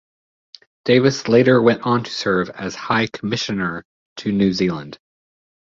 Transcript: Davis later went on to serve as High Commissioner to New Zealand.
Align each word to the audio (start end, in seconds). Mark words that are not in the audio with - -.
Davis 0.83 1.27
later 1.27 1.61
went 1.61 1.83
on 1.83 2.03
to 2.03 2.09
serve 2.09 2.49
as 2.49 2.73
High 2.73 3.05
Commissioner 3.05 3.85
to 4.15 4.31
New 4.31 4.51
Zealand. 4.51 4.97